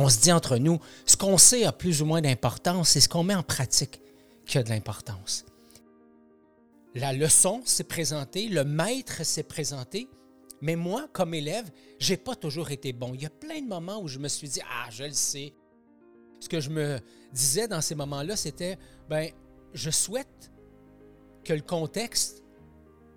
on 0.00 0.08
se 0.08 0.20
dit 0.20 0.32
entre 0.32 0.56
nous, 0.56 0.78
ce 1.06 1.16
qu'on 1.16 1.38
sait 1.38 1.64
a 1.64 1.72
plus 1.72 2.02
ou 2.02 2.06
moins 2.06 2.20
d'importance, 2.20 2.90
c'est 2.90 3.00
ce 3.00 3.08
qu'on 3.08 3.22
met 3.22 3.34
en 3.34 3.42
pratique 3.42 4.00
qui 4.46 4.58
a 4.58 4.62
de 4.62 4.70
l'importance. 4.70 5.44
La 6.94 7.12
leçon 7.12 7.62
s'est 7.64 7.84
présentée, 7.84 8.48
le 8.48 8.64
maître 8.64 9.24
s'est 9.24 9.44
présenté, 9.44 10.08
mais 10.60 10.76
moi, 10.76 11.08
comme 11.12 11.34
élève, 11.34 11.70
j'ai 11.98 12.16
pas 12.16 12.34
toujours 12.34 12.70
été 12.70 12.92
bon. 12.92 13.14
Il 13.14 13.22
y 13.22 13.26
a 13.26 13.30
plein 13.30 13.60
de 13.60 13.68
moments 13.68 14.00
où 14.02 14.08
je 14.08 14.18
me 14.18 14.28
suis 14.28 14.48
dit, 14.48 14.60
ah, 14.68 14.90
je 14.90 15.04
le 15.04 15.12
sais. 15.12 15.54
Ce 16.40 16.48
que 16.48 16.60
je 16.60 16.70
me 16.70 16.98
disais 17.32 17.68
dans 17.68 17.80
ces 17.80 17.94
moments-là, 17.94 18.36
c'était, 18.36 18.78
ben, 19.08 19.30
je 19.72 19.90
souhaite 19.90 20.50
que 21.44 21.52
le 21.52 21.62
contexte 21.62 22.42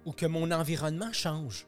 ou 0.05 0.11
que 0.11 0.25
mon 0.25 0.52
environnement 0.52 1.11
change. 1.11 1.68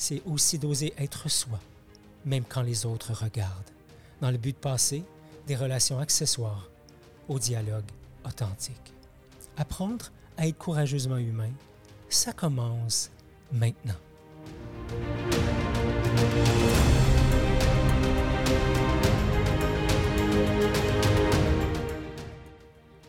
c'est 0.00 0.22
aussi 0.24 0.58
d'oser 0.58 0.94
être 0.96 1.28
soi, 1.28 1.60
même 2.24 2.44
quand 2.48 2.62
les 2.62 2.86
autres 2.86 3.12
regardent, 3.12 3.70
dans 4.22 4.30
le 4.30 4.38
but 4.38 4.52
de 4.52 4.60
passer 4.60 5.04
des 5.46 5.54
relations 5.54 5.98
accessoires 5.98 6.70
au 7.28 7.38
dialogue 7.38 7.84
authentique. 8.24 8.94
Apprendre 9.58 10.06
à 10.38 10.48
être 10.48 10.56
courageusement 10.56 11.18
humain, 11.18 11.50
ça 12.08 12.32
commence 12.32 13.10
maintenant. 13.52 13.92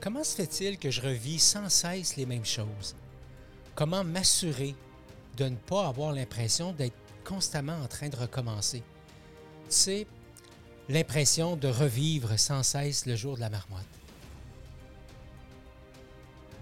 Comment 0.01 0.25
se 0.25 0.35
fait-il 0.35 0.77
que 0.77 0.91
je 0.91 0.99
revis 0.99 1.39
sans 1.39 1.69
cesse 1.69 2.17
les 2.17 2.25
mêmes 2.25 2.43
choses? 2.43 2.97
Comment 3.75 4.03
m'assurer 4.03 4.75
de 5.37 5.45
ne 5.45 5.55
pas 5.55 5.87
avoir 5.87 6.13
l'impression 6.13 6.73
d'être 6.73 6.95
constamment 7.23 7.77
en 7.81 7.87
train 7.87 8.09
de 8.09 8.15
recommencer. 8.15 8.83
C'est 9.69 10.07
l'impression 10.89 11.55
de 11.55 11.67
revivre 11.67 12.37
sans 12.37 12.63
cesse 12.63 13.05
le 13.05 13.15
jour 13.15 13.35
de 13.35 13.41
la 13.41 13.49
marmotte. 13.49 13.85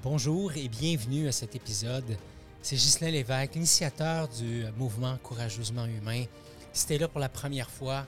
Bonjour 0.03 0.53
et 0.55 0.67
bienvenue 0.67 1.27
à 1.27 1.31
cet 1.31 1.55
épisode. 1.55 2.17
C'est 2.61 2.75
Ghislain 2.75 3.11
Lévesque, 3.11 3.55
l'initiateur 3.55 4.27
du 4.27 4.65
mouvement 4.77 5.17
Courageusement 5.17 5.85
Humain. 5.85 6.25
Si 6.71 6.85
tu 6.87 6.93
es 6.93 6.97
là 6.97 7.07
pour 7.07 7.19
la 7.19 7.29
première 7.29 7.69
fois, 7.69 8.05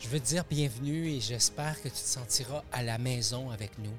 je 0.00 0.08
veux 0.08 0.18
te 0.18 0.26
dire 0.26 0.44
bienvenue 0.48 1.08
et 1.08 1.20
j'espère 1.20 1.80
que 1.80 1.88
tu 1.88 1.94
te 1.94 1.98
sentiras 1.98 2.62
à 2.72 2.82
la 2.82 2.98
maison 2.98 3.50
avec 3.50 3.78
nous. 3.78 3.94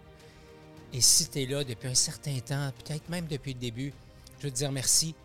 Et 0.94 1.02
si 1.02 1.28
tu 1.28 1.42
es 1.42 1.46
là 1.46 1.64
depuis 1.64 1.90
un 1.90 1.96
certain 1.96 2.40
temps, 2.40 2.72
peut-être 2.84 3.08
même 3.10 3.28
depuis 3.28 3.54
le 3.54 3.60
début, 3.60 3.94
je 4.40 4.46
veux 4.46 4.52
te 4.52 4.58
dire 4.58 4.72
merci 4.72 5.16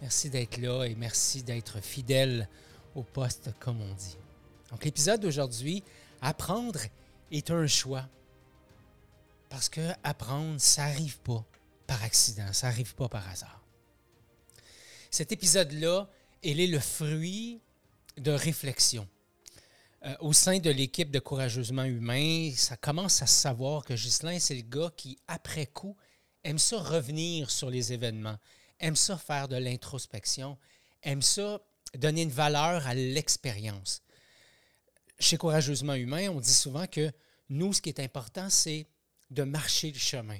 Merci 0.00 0.30
d'être 0.30 0.58
là 0.58 0.84
et 0.84 0.94
merci 0.94 1.42
d'être 1.42 1.80
fidèle 1.80 2.48
au 2.94 3.02
poste, 3.02 3.50
comme 3.58 3.80
on 3.80 3.94
dit. 3.94 4.16
Donc, 4.70 4.84
l'épisode 4.84 5.20
d'aujourd'hui, 5.20 5.82
apprendre 6.20 6.80
est 7.30 7.50
un 7.50 7.66
choix. 7.66 8.08
Parce 9.48 9.68
que 9.68 9.92
apprendre, 10.02 10.60
ça 10.60 10.86
n'arrive 10.86 11.18
pas 11.20 11.44
par 11.86 12.02
accident, 12.02 12.52
ça 12.52 12.68
n'arrive 12.68 12.94
pas 12.94 13.08
par 13.08 13.28
hasard. 13.28 13.62
Cet 15.10 15.32
épisode-là, 15.32 16.08
il 16.42 16.60
est 16.60 16.66
le 16.66 16.80
fruit 16.80 17.60
de 18.16 18.32
réflexion. 18.32 19.08
Euh, 20.04 20.14
au 20.20 20.32
sein 20.32 20.58
de 20.58 20.70
l'équipe 20.70 21.10
de 21.10 21.18
Courageusement 21.18 21.84
Humain, 21.84 22.52
ça 22.54 22.76
commence 22.76 23.22
à 23.22 23.26
savoir 23.26 23.84
que 23.84 23.94
Ghislain, 23.94 24.38
c'est 24.38 24.54
le 24.54 24.62
gars 24.62 24.92
qui, 24.96 25.18
après 25.26 25.66
coup, 25.66 25.96
aime 26.44 26.58
ça 26.58 26.78
revenir 26.78 27.50
sur 27.50 27.70
les 27.70 27.92
événements, 27.92 28.38
aime 28.80 28.96
ça 28.96 29.16
faire 29.16 29.48
de 29.48 29.56
l'introspection, 29.56 30.58
aime 31.02 31.22
ça 31.22 31.60
donner 31.94 32.22
une 32.22 32.30
valeur 32.30 32.86
à 32.86 32.94
l'expérience. 32.94 34.02
Chez 35.18 35.36
Courageusement 35.36 35.94
Humain, 35.94 36.28
on 36.28 36.40
dit 36.40 36.52
souvent 36.52 36.86
que 36.86 37.10
nous, 37.48 37.72
ce 37.72 37.80
qui 37.80 37.88
est 37.88 38.00
important, 38.00 38.50
c'est 38.50 38.86
de 39.30 39.42
marcher 39.44 39.90
le 39.90 39.98
chemin. 39.98 40.38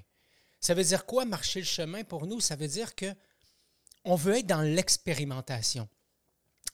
Ça 0.60 0.74
veut 0.74 0.84
dire 0.84 1.06
quoi 1.06 1.24
marcher 1.24 1.60
le 1.60 1.66
chemin 1.66 2.04
pour 2.04 2.26
nous? 2.26 2.40
Ça 2.40 2.56
veut 2.56 2.68
dire 2.68 2.94
que 2.94 3.14
on 4.04 4.14
veut 4.14 4.38
être 4.38 4.46
dans 4.46 4.62
l'expérimentation. 4.62 5.88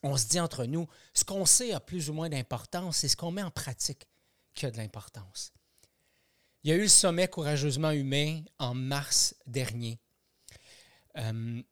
On 0.02 0.16
se 0.16 0.26
dit 0.26 0.40
entre 0.40 0.66
nous, 0.66 0.88
ce 1.14 1.24
qu'on 1.24 1.46
sait 1.46 1.72
a 1.72 1.80
plus 1.80 2.10
ou 2.10 2.12
moins 2.12 2.28
d'importance, 2.28 2.98
c'est 2.98 3.08
ce 3.08 3.16
qu'on 3.16 3.30
met 3.30 3.42
en 3.42 3.50
pratique 3.50 4.06
qui 4.54 4.66
a 4.66 4.70
de 4.70 4.76
l'importance. 4.76 5.52
Il 6.64 6.70
y 6.70 6.72
a 6.72 6.76
eu 6.76 6.82
le 6.82 6.88
sommet 6.88 7.28
Courageusement 7.28 7.90
Humain 7.90 8.42
en 8.58 8.74
mars 8.74 9.34
dernier. 9.46 9.98
Euh, 11.18 11.62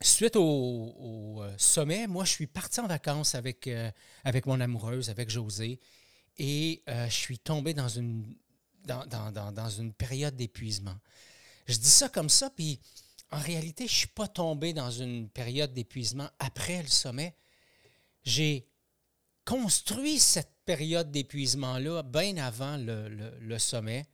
suite 0.00 0.36
au, 0.36 1.42
euh, 1.42 1.54
sommet, 1.56 2.06
moi, 2.06 2.24
je 2.24 2.30
suis 2.30 2.46
parti 2.46 2.80
en 2.80 2.86
vacances 2.86 3.34
avec, 3.34 3.66
euh, 3.66 3.90
avec 4.24 4.46
mon 4.46 4.60
amoureuse, 4.60 5.08
avec 5.10 5.30
José, 5.30 5.80
et 6.36 6.82
je 6.86 7.14
suis 7.14 7.38
tombé 7.38 7.74
dans 7.74 7.88
une, 7.88 8.36
dans, 8.84 9.06
dans, 9.06 9.68
une 9.70 9.92
période 9.92 10.34
d'épuisement. 10.34 10.96
Je 11.66 11.76
dis 11.76 11.88
ça 11.88 12.08
comme 12.08 12.28
ça, 12.28 12.50
puis 12.50 12.80
en 13.30 13.38
réalité, 13.38 13.86
je 13.86 13.92
ne 13.92 13.98
suis 13.98 14.08
pas 14.08 14.26
tombé 14.26 14.72
dans 14.72 14.90
une 14.90 15.28
période 15.28 15.72
d'épuisement 15.72 16.28
après 16.40 16.82
le 16.82 16.88
sommet. 16.88 17.36
J'ai 18.24 18.66
construit 19.44 20.18
cette 20.18 20.52
période 20.64 21.12
d'épuisement-là 21.12 22.02
bien 22.02 22.36
avant 22.38 22.78
le, 22.78 23.08
le 23.38 23.58
sommet. 23.60 24.08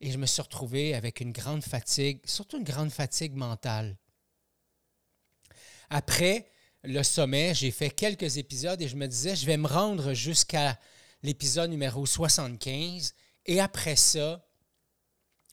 Et 0.00 0.10
je 0.10 0.18
me 0.18 0.26
suis 0.26 0.42
retrouvé 0.42 0.94
avec 0.94 1.20
une 1.20 1.32
grande 1.32 1.64
fatigue, 1.64 2.20
surtout 2.24 2.58
une 2.58 2.64
grande 2.64 2.90
fatigue 2.90 3.34
mentale. 3.34 3.96
Après 5.90 6.50
le 6.84 7.02
sommet, 7.02 7.54
j'ai 7.54 7.70
fait 7.70 7.90
quelques 7.90 8.36
épisodes 8.36 8.80
et 8.80 8.88
je 8.88 8.96
me 8.96 9.06
disais, 9.06 9.34
je 9.34 9.46
vais 9.46 9.56
me 9.56 9.66
rendre 9.66 10.14
jusqu'à 10.14 10.78
l'épisode 11.22 11.70
numéro 11.70 12.06
75. 12.06 13.14
Et 13.46 13.60
après 13.60 13.96
ça, 13.96 14.44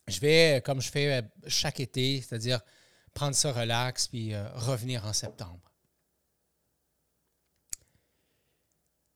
je 0.07 0.19
vais, 0.19 0.61
comme 0.63 0.81
je 0.81 0.89
fais 0.91 1.13
euh, 1.13 1.21
chaque 1.47 1.79
été, 1.79 2.21
c'est-à-dire 2.21 2.61
prendre 3.13 3.35
ça 3.35 3.51
relax 3.51 4.07
puis 4.07 4.33
euh, 4.33 4.47
revenir 4.53 5.05
en 5.05 5.13
septembre. 5.13 5.59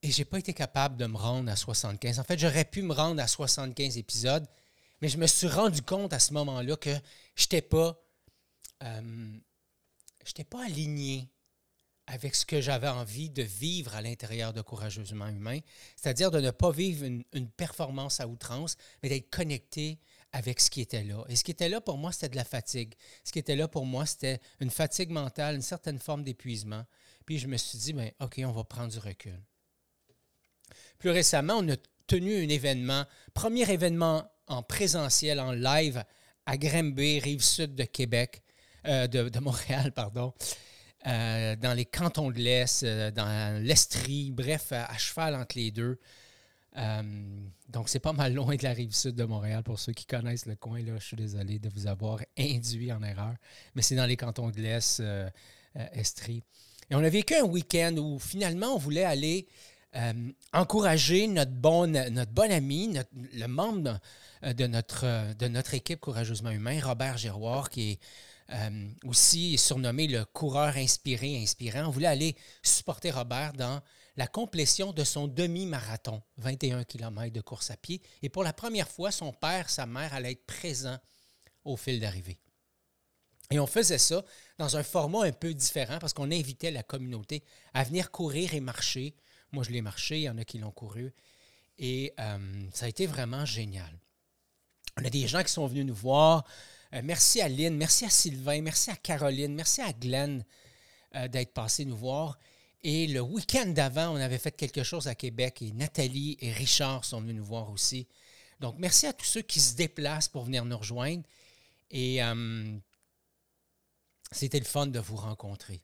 Et 0.02 0.12
je 0.12 0.20
n'ai 0.20 0.26
pas 0.26 0.40
été 0.40 0.54
capable 0.54 0.96
de 0.96 1.06
me 1.06 1.18
rendre 1.18 1.52
à 1.52 1.56
75. 1.56 2.20
En 2.20 2.24
fait, 2.24 2.40
j'aurais 2.40 2.66
pu 2.66 2.82
me 2.82 2.94
rendre 2.94 3.22
à 3.22 3.28
75 3.28 3.98
épisodes, 3.98 4.48
mais 5.02 5.08
je 5.08 5.18
me 5.18 5.28
suis 5.28 5.48
rendu 5.48 5.82
compte 5.82 6.14
à 6.14 6.20
ce 6.20 6.34
moment-là 6.34 6.76
que 6.76 6.94
je 7.36 7.44
n'étais 7.44 7.62
pas, 7.62 8.02
euh, 8.84 9.38
pas 10.50 10.66
aligné 10.66 11.30
avec 12.08 12.34
ce 12.36 12.46
que 12.46 12.60
j'avais 12.60 12.88
envie 12.88 13.30
de 13.30 13.44
vivre 13.44 13.96
à 13.96 14.02
l'intérieur 14.02 14.52
de 14.52 14.62
Courageusement 14.62 15.28
Humain, 15.28 15.60
c'est-à-dire 15.96 16.32
de 16.32 16.40
ne 16.40 16.50
pas 16.50 16.72
vivre 16.72 17.06
une, 17.06 17.24
une 17.34 17.50
performance 17.50 18.20
à 18.20 18.28
outrance, 18.28 18.78
mais 19.04 19.10
d'être 19.10 19.30
connecté 19.30 20.00
avec 20.32 20.60
ce 20.60 20.70
qui 20.70 20.82
était 20.82 21.04
là. 21.04 21.24
Et 21.30 21.36
ce 21.36 21.44
qui 21.44 21.52
était 21.52 21.70
là 21.70 21.82
pour 21.82 21.98
moi, 21.98 22.12
c'était 22.12 22.30
de 22.30 22.36
la 22.36 22.44
fatigue. 22.44 22.94
Ce 23.24 23.32
qui 23.32 23.40
était 23.40 23.56
là 23.56 23.68
pour 23.68 23.86
moi, 23.86 24.06
c'était 24.06 24.40
une 24.60 24.70
fatigue 24.70 25.10
mentale, 25.10 25.56
une 25.56 25.62
certaine 25.62 26.00
forme 26.00 26.24
d'épuisement. 26.24 26.84
Puis 27.26 27.38
je 27.40 27.48
me 27.48 27.58
suis 27.58 27.78
dit, 27.78 27.94
ben, 27.94 28.12
OK, 28.20 28.40
on 28.44 28.52
va 28.52 28.64
prendre 28.64 28.92
du 28.92 29.00
recul. 29.00 29.40
Plus 30.98 31.12
récemment, 31.12 31.56
on 31.58 31.70
a 31.70 31.76
tenu 32.08 32.44
un 32.44 32.50
événement, 32.50 33.06
premier 33.34 33.70
événement 33.72 34.30
en 34.50 34.64
présentiel, 34.64 35.40
en 35.40 35.52
live 35.52 36.04
à 36.46 36.58
Grimby, 36.58 37.20
rive 37.20 37.44
sud 37.44 37.76
de 37.76 37.84
Québec, 37.84 38.42
euh, 38.88 39.08
de, 39.08 39.40
Montréal, 39.40 39.92
pardon, 39.92 40.34
euh, 41.08 41.56
dans 41.56 41.74
les 41.74 41.86
cantons 41.86 42.32
de 42.32 42.40
l'Est, 42.40 42.84
euh, 42.84 43.12
dans 43.12 43.64
l'Estrie, 43.64 44.32
bref, 44.32 44.72
à, 44.72 44.98
cheval 44.98 45.36
entre 45.36 45.58
les 45.58 45.72
deux. 45.72 46.00
donc, 47.70 47.90
c'est 47.90 48.00
pas 48.00 48.14
mal 48.14 48.34
loin 48.34 48.56
de 48.56 48.64
la 48.64 48.74
rive 48.74 48.94
sud 48.94 49.16
de 49.16 49.24
Montréal 49.24 49.64
pour 49.64 49.80
ceux 49.80 49.94
qui 49.94 50.06
connaissent 50.06 50.46
le 50.46 50.56
coin. 50.56 50.82
Là, 50.82 50.94
je 50.98 51.06
suis 51.06 51.18
désolé 51.18 51.60
de 51.60 51.70
vous 51.70 51.88
avoir 51.88 52.20
induit 52.38 52.92
en 52.92 53.04
erreur, 53.04 53.36
mais 53.76 53.82
c'est 53.82 53.96
dans 53.96 54.06
les 54.06 54.18
cantons 54.18 54.50
de 54.50 54.60
l'Est, 54.60 55.04
Estrie. 55.94 56.44
Et 56.90 56.96
on 56.96 57.04
a 57.04 57.10
vécu 57.10 57.36
un 57.36 57.44
week-end 57.44 57.96
où 57.98 58.18
finalement 58.18 58.74
on 58.74 58.78
voulait 58.78 59.04
aller 59.04 59.48
encourager 60.54 61.28
notre 61.28 61.52
bon, 61.52 61.88
notre 61.88 62.44
ami, 62.52 62.98
le 63.34 63.48
membre 63.48 64.00
euh, 64.44 64.54
de 64.54 64.68
notre, 64.68 65.06
euh, 65.06 65.34
de 65.34 65.48
notre 65.48 65.74
équipe 65.74 66.00
Courageusement 66.00 66.52
Humain, 66.52 66.80
Robert 66.82 67.18
Giroir, 67.18 67.70
qui 67.70 67.92
est 67.92 68.00
euh, 68.52 68.88
aussi 69.04 69.58
surnommé 69.58 70.08
le 70.08 70.24
coureur 70.24 70.78
inspiré, 70.78 71.42
inspirant. 71.42 71.88
On 71.88 71.92
voulait 71.92 72.08
aller 72.08 72.36
supporter 72.64 73.12
Robert 73.12 73.54
dans 73.54 73.82
la 74.16 74.28
complétion 74.28 74.94
de 74.94 75.04
son 75.04 75.28
demi-marathon, 75.28 76.22
21 76.38 76.86
km 76.86 77.34
de 77.34 77.42
course 77.42 77.70
à 77.70 77.78
pied. 77.78 78.02
Et 78.22 78.30
pour 78.30 78.44
la 78.44 78.54
première 78.54 78.90
fois, 78.90 79.12
son 79.12 79.34
père, 79.34 79.70
sa 79.70 79.86
mère 79.86 80.14
allaient 80.14 80.32
être 80.32 80.46
présents 80.46 80.98
au 81.66 81.76
fil 81.76 82.00
d'arrivée. 82.00 82.38
Et 83.52 83.60
on 83.60 83.68
faisait 83.68 83.98
ça 83.98 84.24
dans 84.58 84.78
un 84.78 84.84
format 84.84 85.26
un 85.26 85.32
peu 85.32 85.54
différent 85.54 86.00
parce 86.00 86.14
qu'on 86.14 86.32
invitait 86.32 86.72
la 86.72 86.84
communauté 86.84 87.44
à 87.74 87.84
venir 87.84 88.10
courir 88.12 88.54
et 88.54 88.62
marcher. 88.62 89.16
Moi, 89.52 89.64
je 89.64 89.72
l'ai 89.72 89.82
marché, 89.82 90.18
il 90.18 90.24
y 90.24 90.30
en 90.30 90.38
a 90.38 90.46
qui 90.46 90.60
l'ont 90.60 90.72
couru. 90.72 91.14
Et 91.78 92.14
euh, 92.20 92.68
ça 92.74 92.86
a 92.86 92.90
été 92.90 93.08
vraiment 93.08 93.46
génial. 93.46 94.00
On 94.98 95.06
a 95.06 95.10
des 95.10 95.28
gens 95.28 95.44
qui 95.44 95.52
sont 95.52 95.66
venus 95.66 95.86
nous 95.86 95.96
voir. 95.96 96.46
Euh, 96.94 97.02
merci 97.04 97.42
à 97.42 97.48
Lynn, 97.48 97.76
merci 97.76 98.06
à 98.06 98.10
Sylvain, 98.10 98.62
merci 98.62 98.92
à 98.92 98.96
Caroline, 98.96 99.56
merci 99.56 99.82
à 99.82 99.94
Glenn 99.94 100.44
euh, 101.16 101.28
d'être 101.28 101.54
passé 101.54 101.86
nous 101.86 101.96
voir. 101.96 102.38
Et 102.82 103.08
le 103.08 103.22
week-end 103.22 103.68
d'avant, 103.68 104.14
on 104.14 104.18
avait 104.18 104.38
fait 104.38 104.52
quelque 104.52 104.84
chose 104.84 105.08
à 105.08 105.16
Québec 105.16 105.62
et 105.62 105.72
Nathalie 105.72 106.38
et 106.42 106.52
Richard 106.52 107.06
sont 107.06 107.22
venus 107.22 107.36
nous 107.36 107.46
voir 107.46 107.70
aussi. 107.72 108.08
Donc, 108.60 108.76
merci 108.78 109.08
à 109.08 109.14
tous 109.14 109.26
ceux 109.26 109.42
qui 109.42 109.60
se 109.60 109.76
déplacent 109.76 110.28
pour 110.28 110.44
venir 110.44 110.66
nous 110.66 110.78
rejoindre. 110.78 111.24
Et 111.92 112.20
c'était 114.32 114.60
le 114.60 114.66
fun 114.66 114.88
de 114.88 115.00
vous 115.00 115.16
rencontrer. 115.16 115.82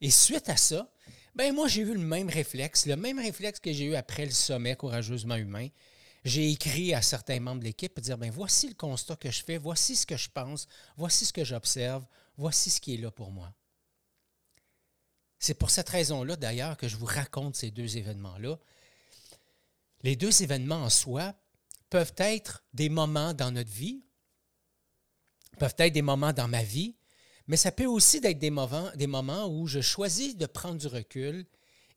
Et 0.00 0.10
suite 0.10 0.48
à 0.48 0.56
ça, 0.56 0.93
ben 1.34 1.52
moi, 1.52 1.68
j'ai 1.68 1.82
eu 1.82 1.92
le 1.94 2.00
même 2.00 2.28
réflexe, 2.28 2.86
le 2.86 2.96
même 2.96 3.18
réflexe 3.18 3.58
que 3.58 3.72
j'ai 3.72 3.84
eu 3.84 3.94
après 3.94 4.24
le 4.24 4.30
sommet 4.30 4.76
Courageusement 4.76 5.36
Humain. 5.36 5.68
J'ai 6.24 6.50
écrit 6.50 6.94
à 6.94 7.02
certains 7.02 7.40
membres 7.40 7.60
de 7.60 7.64
l'équipe 7.64 7.92
pour 7.92 8.02
dire 8.02 8.16
ben 8.16 8.30
voici 8.30 8.68
le 8.68 8.74
constat 8.74 9.16
que 9.16 9.30
je 9.30 9.42
fais, 9.42 9.58
voici 9.58 9.96
ce 9.96 10.06
que 10.06 10.16
je 10.16 10.30
pense, 10.30 10.66
voici 10.96 11.26
ce 11.26 11.32
que 11.32 11.44
j'observe, 11.44 12.06
voici 12.36 12.70
ce 12.70 12.80
qui 12.80 12.94
est 12.94 12.98
là 12.98 13.10
pour 13.10 13.30
moi. 13.30 13.52
C'est 15.38 15.54
pour 15.54 15.68
cette 15.68 15.90
raison-là, 15.90 16.36
d'ailleurs, 16.36 16.78
que 16.78 16.88
je 16.88 16.96
vous 16.96 17.04
raconte 17.04 17.56
ces 17.56 17.70
deux 17.70 17.98
événements-là. 17.98 18.58
Les 20.02 20.16
deux 20.16 20.42
événements 20.42 20.82
en 20.82 20.88
soi 20.88 21.34
peuvent 21.90 22.14
être 22.16 22.64
des 22.72 22.88
moments 22.88 23.34
dans 23.34 23.50
notre 23.50 23.70
vie, 23.70 24.02
peuvent 25.58 25.74
être 25.78 25.92
des 25.92 26.02
moments 26.02 26.32
dans 26.32 26.48
ma 26.48 26.62
vie, 26.62 26.96
mais 27.46 27.56
ça 27.56 27.72
peut 27.72 27.86
aussi 27.86 28.20
être 28.22 28.38
des 28.38 28.50
moments, 28.50 29.46
où 29.46 29.66
je 29.66 29.80
choisis 29.80 30.36
de 30.36 30.46
prendre 30.46 30.78
du 30.78 30.86
recul 30.86 31.46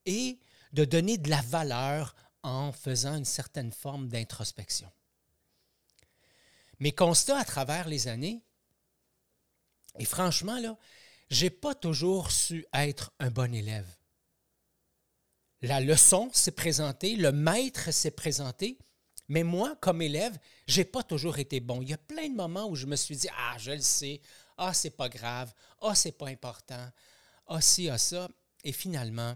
et 0.05 0.39
de 0.73 0.85
donner 0.85 1.17
de 1.17 1.29
la 1.29 1.41
valeur 1.41 2.15
en 2.43 2.71
faisant 2.71 3.15
une 3.15 3.25
certaine 3.25 3.71
forme 3.71 4.09
d'introspection. 4.09 4.91
Mes 6.79 6.91
constats 6.91 7.39
à 7.39 7.45
travers 7.45 7.87
les 7.87 8.07
années, 8.07 8.41
et 9.99 10.05
franchement, 10.05 10.59
là, 10.59 10.77
je 11.29 11.45
n'ai 11.45 11.49
pas 11.49 11.73
toujours 11.73 12.31
su 12.31 12.65
être 12.73 13.11
un 13.19 13.31
bon 13.31 13.53
élève. 13.53 13.87
La 15.61 15.79
leçon 15.79 16.29
s'est 16.33 16.51
présentée, 16.51 17.15
le 17.15 17.31
maître 17.31 17.91
s'est 17.91 18.11
présenté, 18.11 18.77
mais 19.27 19.43
moi, 19.43 19.75
comme 19.81 20.01
élève, 20.01 20.37
je 20.67 20.79
n'ai 20.79 20.85
pas 20.85 21.03
toujours 21.03 21.39
été 21.39 21.59
bon. 21.59 21.81
Il 21.81 21.89
y 21.89 21.93
a 21.93 21.97
plein 21.97 22.29
de 22.29 22.35
moments 22.35 22.69
où 22.69 22.75
je 22.75 22.85
me 22.85 22.95
suis 22.95 23.15
dit 23.15 23.27
Ah, 23.37 23.57
je 23.57 23.71
le 23.71 23.81
sais, 23.81 24.21
ah, 24.57 24.73
c'est 24.73 24.91
pas 24.91 25.09
grave. 25.09 25.53
Ah, 25.81 25.95
c'est 25.95 26.11
pas 26.11 26.27
important. 26.27 26.91
Ah, 27.47 27.61
si, 27.61 27.89
ah, 27.89 27.97
ça. 27.97 28.27
Et 28.63 28.71
finalement, 28.71 29.35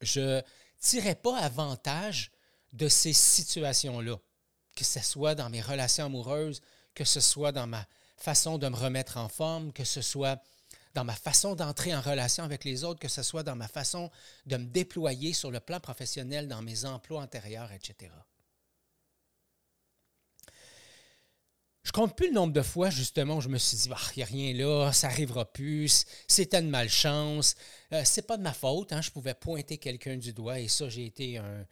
je 0.00 0.42
tirais 0.78 1.14
pas 1.14 1.38
avantage 1.38 2.30
de 2.72 2.88
ces 2.88 3.12
situations-là, 3.12 4.16
que 4.74 4.84
ce 4.84 5.00
soit 5.00 5.34
dans 5.34 5.48
mes 5.48 5.60
relations 5.60 6.06
amoureuses, 6.06 6.60
que 6.94 7.04
ce 7.04 7.20
soit 7.20 7.52
dans 7.52 7.66
ma 7.66 7.86
façon 8.16 8.58
de 8.58 8.68
me 8.68 8.76
remettre 8.76 9.16
en 9.16 9.28
forme, 9.28 9.72
que 9.72 9.84
ce 9.84 10.02
soit 10.02 10.42
dans 10.94 11.04
ma 11.04 11.14
façon 11.14 11.54
d'entrer 11.54 11.94
en 11.94 12.00
relation 12.00 12.44
avec 12.44 12.64
les 12.64 12.84
autres, 12.84 13.00
que 13.00 13.08
ce 13.08 13.22
soit 13.22 13.42
dans 13.42 13.56
ma 13.56 13.68
façon 13.68 14.10
de 14.46 14.56
me 14.56 14.66
déployer 14.66 15.32
sur 15.32 15.50
le 15.50 15.60
plan 15.60 15.80
professionnel 15.80 16.48
dans 16.48 16.62
mes 16.62 16.84
emplois 16.84 17.22
antérieurs, 17.22 17.72
etc. 17.72 18.12
Je 21.92 22.00
compte 22.00 22.16
plus 22.16 22.28
le 22.28 22.32
nombre 22.32 22.54
de 22.54 22.62
fois, 22.62 22.88
justement, 22.88 23.36
où 23.36 23.42
je 23.42 23.50
me 23.50 23.58
suis 23.58 23.76
dit, 23.76 23.88
il 23.88 23.92
ah, 23.94 24.12
n'y 24.16 24.22
a 24.22 24.24
rien 24.24 24.54
là, 24.54 24.92
ça 24.94 25.08
n'arrivera 25.08 25.44
plus, 25.44 26.06
c'était 26.26 26.60
une 26.60 26.70
malchance. 26.70 27.54
Euh, 27.92 28.00
c'est 28.06 28.26
pas 28.26 28.38
de 28.38 28.42
ma 28.42 28.54
faute, 28.54 28.94
hein, 28.94 29.02
je 29.02 29.10
pouvais 29.10 29.34
pointer 29.34 29.76
quelqu'un 29.76 30.16
du 30.16 30.32
doigt, 30.32 30.58
et 30.58 30.68
ça, 30.68 30.88
j'ai 30.88 31.04
été 31.04 31.36
un, 31.36 31.66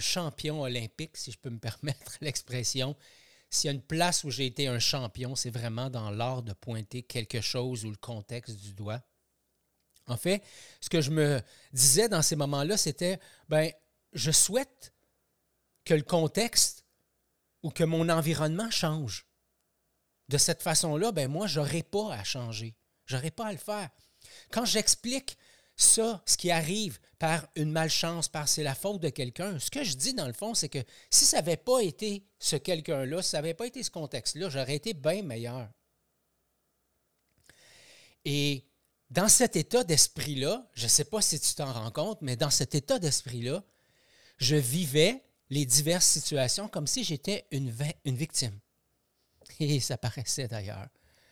champion 0.00 0.62
olympique, 0.62 1.16
si 1.16 1.30
je 1.30 1.38
peux 1.38 1.50
me 1.50 1.58
permettre 1.60 2.18
l'expression. 2.20 2.96
S'il 3.50 3.68
y 3.68 3.70
a 3.70 3.74
une 3.74 3.82
place 3.82 4.24
où 4.24 4.32
j'ai 4.32 4.46
été 4.46 4.66
un 4.66 4.80
champion, 4.80 5.36
c'est 5.36 5.50
vraiment 5.50 5.90
dans 5.90 6.10
l'art 6.10 6.42
de 6.42 6.54
pointer 6.54 7.04
quelque 7.04 7.40
chose 7.40 7.84
ou 7.84 7.90
le 7.90 7.96
contexte 7.96 8.56
du 8.56 8.74
doigt. 8.74 9.00
En 10.08 10.16
fait, 10.16 10.42
ce 10.80 10.90
que 10.90 11.00
je 11.00 11.12
me 11.12 11.40
disais 11.72 12.08
dans 12.08 12.22
ces 12.22 12.34
moments-là, 12.34 12.76
c'était, 12.76 13.20
ben, 13.48 13.70
je 14.12 14.32
souhaite 14.32 14.92
que 15.84 15.94
le 15.94 16.02
contexte 16.02 16.84
ou 17.62 17.70
que 17.70 17.84
mon 17.84 18.08
environnement 18.08 18.68
change 18.68 19.24
de 20.32 20.38
cette 20.38 20.62
façon-là, 20.62 21.12
ben 21.12 21.30
moi, 21.30 21.46
je 21.46 21.60
n'aurai 21.60 21.82
pas 21.82 22.14
à 22.14 22.24
changer. 22.24 22.74
Je 23.04 23.16
n'aurai 23.16 23.30
pas 23.30 23.46
à 23.46 23.52
le 23.52 23.58
faire. 23.58 23.90
Quand 24.50 24.64
j'explique 24.64 25.36
ça, 25.76 26.22
ce 26.26 26.38
qui 26.38 26.50
arrive 26.50 26.98
par 27.18 27.46
une 27.54 27.70
malchance, 27.70 28.28
par 28.28 28.48
c'est 28.48 28.62
la 28.62 28.74
faute 28.74 29.02
de 29.02 29.10
quelqu'un, 29.10 29.58
ce 29.58 29.70
que 29.70 29.84
je 29.84 29.94
dis 29.94 30.14
dans 30.14 30.26
le 30.26 30.32
fond, 30.32 30.54
c'est 30.54 30.70
que 30.70 30.82
si 31.10 31.26
ça 31.26 31.36
n'avait 31.36 31.58
pas 31.58 31.80
été 31.80 32.24
ce 32.38 32.56
quelqu'un-là, 32.56 33.20
si 33.20 33.30
ça 33.30 33.38
n'avait 33.38 33.52
pas 33.52 33.66
été 33.66 33.82
ce 33.82 33.90
contexte-là, 33.90 34.48
j'aurais 34.48 34.76
été 34.76 34.94
bien 34.94 35.22
meilleur. 35.22 35.68
Et 38.24 38.64
dans 39.10 39.28
cet 39.28 39.56
état 39.56 39.84
d'esprit-là, 39.84 40.66
je 40.72 40.84
ne 40.84 40.88
sais 40.88 41.04
pas 41.04 41.20
si 41.20 41.38
tu 41.38 41.54
t'en 41.54 41.72
rends 41.72 41.90
compte, 41.90 42.22
mais 42.22 42.36
dans 42.36 42.50
cet 42.50 42.74
état 42.74 42.98
d'esprit-là, 42.98 43.62
je 44.38 44.56
vivais 44.56 45.22
les 45.50 45.66
diverses 45.66 46.06
situations 46.06 46.68
comme 46.68 46.86
si 46.86 47.04
j'étais 47.04 47.46
une, 47.50 47.74
une 48.06 48.16
victime. 48.16 48.58
Et 49.60 49.80
ça 49.80 49.96
paraissait 49.96 50.48
d'ailleurs. 50.48 50.88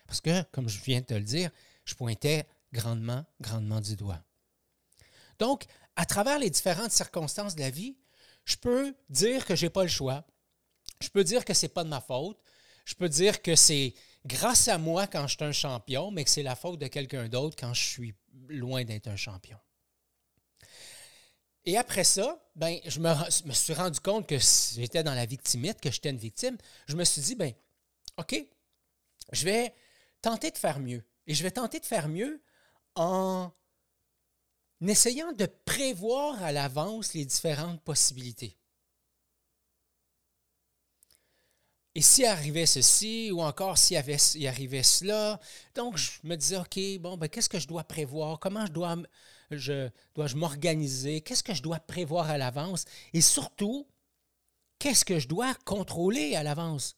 Parce 0.06 0.20
que, 0.20 0.42
comme 0.50 0.68
je 0.68 0.80
viens 0.82 1.00
de 1.00 1.06
te 1.06 1.14
le 1.14 1.22
dire, 1.22 1.50
je 1.84 1.94
pointais 1.94 2.46
grandement, 2.72 3.24
grandement 3.40 3.80
du 3.80 3.96
doigt. 3.96 4.22
Donc, 5.38 5.64
à 5.96 6.04
travers 6.04 6.38
les 6.38 6.50
différentes 6.50 6.92
circonstances 6.92 7.54
de 7.54 7.60
la 7.60 7.70
vie, 7.70 7.96
je 8.44 8.56
peux 8.56 8.94
dire 9.08 9.44
que 9.44 9.54
je 9.54 9.66
n'ai 9.66 9.70
pas 9.70 9.82
le 9.82 9.88
choix. 9.88 10.26
Je 11.00 11.08
peux 11.08 11.24
dire 11.24 11.44
que 11.44 11.54
ce 11.54 11.66
n'est 11.66 11.70
pas 11.70 11.84
de 11.84 11.88
ma 11.88 12.00
faute. 12.00 12.38
Je 12.84 12.94
peux 12.94 13.08
dire 13.08 13.40
que 13.42 13.54
c'est 13.54 13.94
grâce 14.26 14.68
à 14.68 14.78
moi 14.78 15.06
quand 15.06 15.26
je 15.26 15.36
suis 15.36 15.44
un 15.44 15.52
champion, 15.52 16.10
mais 16.10 16.24
que 16.24 16.30
c'est 16.30 16.42
la 16.42 16.56
faute 16.56 16.78
de 16.78 16.86
quelqu'un 16.88 17.28
d'autre 17.28 17.56
quand 17.58 17.72
je 17.74 17.82
suis 17.82 18.14
loin 18.48 18.84
d'être 18.84 19.08
un 19.08 19.16
champion. 19.16 19.58
Et 21.64 21.76
après 21.76 22.04
ça, 22.04 22.42
ben, 22.56 22.78
je 22.86 23.00
me, 23.00 23.52
suis 23.52 23.74
rendu 23.74 24.00
compte 24.00 24.26
que 24.26 24.38
j'étais 24.38 25.02
dans 25.02 25.14
la 25.14 25.26
victimite, 25.26 25.80
que 25.80 25.90
j'étais 25.90 26.10
une 26.10 26.16
victime. 26.16 26.56
Je 26.86 26.96
me 26.96 27.04
suis 27.04 27.20
dit, 27.20 27.34
ben, 27.34 27.52
OK, 28.18 28.46
je 29.32 29.44
vais 29.44 29.74
tenter 30.22 30.50
de 30.50 30.58
faire 30.58 30.80
mieux. 30.80 31.04
Et 31.26 31.34
je 31.34 31.42
vais 31.42 31.50
tenter 31.50 31.80
de 31.80 31.86
faire 31.86 32.08
mieux 32.08 32.42
en 32.94 33.52
essayant 34.86 35.32
de 35.32 35.46
prévoir 35.64 36.42
à 36.42 36.52
l'avance 36.52 37.14
les 37.14 37.24
différentes 37.24 37.82
possibilités. 37.82 38.56
Et 41.94 42.02
s'il 42.02 42.24
arrivait 42.26 42.66
ceci, 42.66 43.30
ou 43.32 43.42
encore 43.42 43.76
s'il 43.76 43.96
arrivait 43.96 44.82
cela, 44.82 45.40
donc 45.74 45.96
je 45.96 46.20
me 46.22 46.36
disais, 46.36 46.56
OK, 46.56 46.78
bon, 47.00 47.16
ben, 47.16 47.28
qu'est-ce 47.28 47.48
que 47.48 47.58
je 47.58 47.66
dois 47.66 47.84
prévoir? 47.84 48.38
Comment 48.38 48.64
je 48.66 48.72
dois, 48.72 48.96
je, 49.50 49.88
dois-je 50.14 50.36
m'organiser? 50.36 51.20
Qu'est-ce 51.20 51.42
que 51.42 51.54
je 51.54 51.62
dois 51.62 51.80
prévoir 51.80 52.30
à 52.30 52.38
l'avance? 52.38 52.84
Et 53.12 53.20
surtout, 53.20 53.88
qu'est-ce 54.78 55.04
que 55.04 55.18
je 55.18 55.26
dois 55.28 55.54
contrôler 55.64 56.36
à 56.36 56.44
l'avance? 56.44 56.96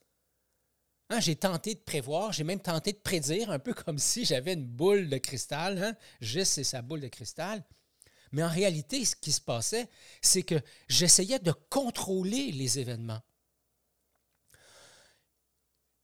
J'ai 1.21 1.37
tenté 1.37 1.75
de 1.75 1.81
prévoir, 1.81 2.33
j'ai 2.33 2.45
même 2.45 2.61
tenté 2.61 2.92
de 2.92 2.99
prédire, 2.99 3.50
un 3.50 3.59
peu 3.59 3.75
comme 3.75 3.99
si 3.99 4.25
j'avais 4.25 4.54
une 4.54 4.66
boule 4.66 5.09
de 5.09 5.19
cristal. 5.19 5.83
Hein? 5.83 5.95
Juste, 6.21 6.52
c'est 6.52 6.64
sa 6.64 6.83
boule 6.83 7.00
de 7.00 7.09
cristal. 7.09 7.64
Mais 8.33 8.42
en 8.42 8.49
réalité, 8.49 9.04
ce 9.04 9.14
qui 9.14 9.31
se 9.31 9.40
passait, 9.40 9.88
c'est 10.23 10.42
que 10.42 10.61
j'essayais 10.88 11.38
de 11.38 11.52
contrôler 11.52 12.50
les 12.52 12.78
événements. 12.78 13.21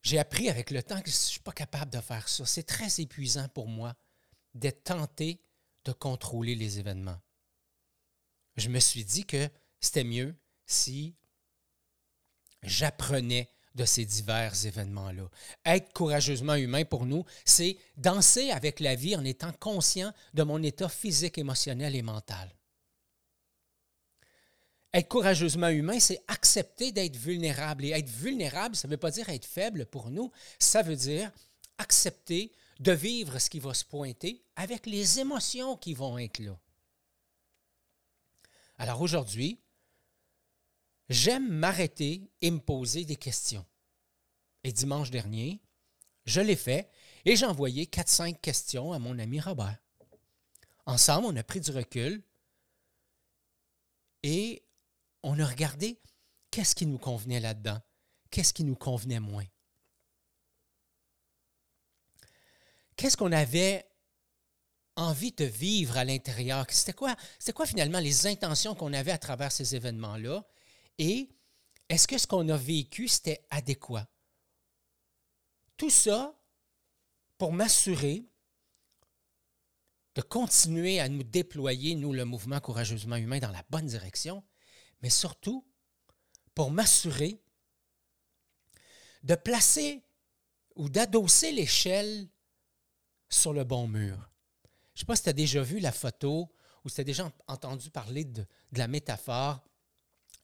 J'ai 0.02 0.18
appris 0.18 0.48
avec 0.48 0.70
le 0.70 0.82
temps 0.82 1.00
que 1.00 1.10
je 1.10 1.16
ne 1.16 1.20
suis 1.20 1.40
pas 1.40 1.52
capable 1.52 1.90
de 1.90 2.00
faire 2.00 2.28
ça. 2.28 2.44
C'est 2.46 2.62
très 2.62 3.00
épuisant 3.00 3.48
pour 3.48 3.66
moi 3.66 3.94
d'être 4.54 4.84
tenté 4.84 5.42
de 5.84 5.92
contrôler 5.92 6.54
les 6.54 6.78
événements. 6.78 7.20
Je 8.56 8.68
me 8.68 8.80
suis 8.80 9.04
dit 9.04 9.24
que 9.24 9.48
c'était 9.80 10.04
mieux 10.04 10.36
si 10.66 11.14
j'apprenais 12.62 13.50
de 13.74 13.84
ces 13.84 14.04
divers 14.04 14.54
événements-là. 14.66 15.28
Être 15.64 15.92
courageusement 15.92 16.54
humain 16.54 16.84
pour 16.84 17.06
nous, 17.06 17.24
c'est 17.44 17.76
danser 17.96 18.50
avec 18.50 18.80
la 18.80 18.94
vie 18.94 19.16
en 19.16 19.24
étant 19.24 19.52
conscient 19.52 20.12
de 20.34 20.42
mon 20.42 20.62
état 20.62 20.88
physique, 20.88 21.38
émotionnel 21.38 21.94
et 21.94 22.02
mental. 22.02 22.52
Être 24.94 25.08
courageusement 25.08 25.68
humain, 25.68 26.00
c'est 26.00 26.22
accepter 26.28 26.92
d'être 26.92 27.16
vulnérable. 27.16 27.84
Et 27.84 27.90
être 27.90 28.08
vulnérable, 28.08 28.74
ça 28.74 28.88
ne 28.88 28.92
veut 28.92 28.98
pas 28.98 29.10
dire 29.10 29.28
être 29.28 29.44
faible 29.44 29.86
pour 29.86 30.10
nous, 30.10 30.32
ça 30.58 30.82
veut 30.82 30.96
dire 30.96 31.30
accepter 31.76 32.52
de 32.80 32.92
vivre 32.92 33.38
ce 33.38 33.50
qui 33.50 33.60
va 33.60 33.74
se 33.74 33.84
pointer 33.84 34.42
avec 34.56 34.86
les 34.86 35.20
émotions 35.20 35.76
qui 35.76 35.94
vont 35.94 36.18
être 36.18 36.38
là. 36.38 36.58
Alors 38.78 39.02
aujourd'hui, 39.02 39.60
j'aime 41.08 41.48
m'arrêter 41.48 42.30
et 42.40 42.50
me 42.50 42.58
poser 42.58 43.04
des 43.04 43.16
questions. 43.16 43.64
Et 44.64 44.72
dimanche 44.72 45.10
dernier, 45.10 45.60
je 46.24 46.40
l'ai 46.40 46.56
fait 46.56 46.90
et 47.24 47.36
j'ai 47.36 47.46
envoyé 47.46 47.86
4-5 47.86 48.40
questions 48.40 48.92
à 48.92 48.98
mon 48.98 49.18
ami 49.18 49.40
Robert. 49.40 49.78
Ensemble, 50.86 51.26
on 51.26 51.36
a 51.36 51.42
pris 51.42 51.60
du 51.60 51.70
recul 51.70 52.22
et 54.22 54.62
on 55.22 55.38
a 55.38 55.46
regardé 55.46 55.98
qu'est-ce 56.50 56.74
qui 56.74 56.86
nous 56.86 56.98
convenait 56.98 57.40
là-dedans, 57.40 57.80
qu'est-ce 58.30 58.52
qui 58.52 58.64
nous 58.64 58.76
convenait 58.76 59.20
moins. 59.20 59.46
Qu'est-ce 62.96 63.16
qu'on 63.16 63.32
avait 63.32 63.88
envie 64.96 65.30
de 65.30 65.44
vivre 65.44 65.96
à 65.96 66.04
l'intérieur? 66.04 66.66
C'était 66.68 66.92
quoi, 66.92 67.14
quoi 67.54 67.64
finalement 67.66 68.00
les 68.00 68.26
intentions 68.26 68.74
qu'on 68.74 68.92
avait 68.92 69.12
à 69.12 69.18
travers 69.18 69.52
ces 69.52 69.76
événements-là? 69.76 70.44
Et 70.98 71.30
est-ce 71.88 72.06
que 72.06 72.18
ce 72.18 72.26
qu'on 72.26 72.48
a 72.48 72.56
vécu, 72.56 73.08
c'était 73.08 73.46
adéquat? 73.50 74.08
Tout 75.76 75.90
ça 75.90 76.34
pour 77.38 77.52
m'assurer 77.52 78.28
de 80.16 80.22
continuer 80.22 80.98
à 80.98 81.08
nous 81.08 81.22
déployer, 81.22 81.94
nous, 81.94 82.12
le 82.12 82.24
mouvement 82.24 82.58
courageusement 82.58 83.14
humain, 83.16 83.38
dans 83.38 83.52
la 83.52 83.64
bonne 83.70 83.86
direction, 83.86 84.44
mais 85.00 85.10
surtout 85.10 85.64
pour 86.54 86.72
m'assurer 86.72 87.40
de 89.22 89.36
placer 89.36 90.02
ou 90.74 90.88
d'adosser 90.88 91.52
l'échelle 91.52 92.28
sur 93.28 93.52
le 93.52 93.62
bon 93.62 93.86
mur. 93.86 94.16
Je 94.94 94.98
ne 94.98 94.98
sais 95.00 95.06
pas 95.06 95.16
si 95.16 95.22
tu 95.22 95.28
as 95.28 95.34
déjà 95.34 95.62
vu 95.62 95.78
la 95.78 95.92
photo 95.92 96.52
ou 96.84 96.88
si 96.88 96.96
tu 96.96 97.00
as 97.02 97.04
déjà 97.04 97.32
entendu 97.46 97.90
parler 97.90 98.24
de, 98.24 98.44
la 98.72 98.88
métaphore 98.88 99.62